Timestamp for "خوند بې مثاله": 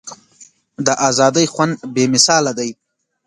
1.53-2.51